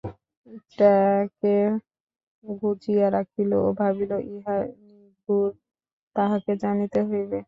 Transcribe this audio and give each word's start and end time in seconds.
ট্যাঁকে 0.71 1.57
গুঁজিয়া 2.43 3.07
রাখিল 3.11 3.51
ও 3.59 3.67
ভাবিল 3.79 4.11
ইহার 4.29 4.63
নিগূঢ় 4.85 5.49
তাহাকে 6.15 6.51
জানিতে 6.63 6.99
হইবে। 7.09 7.39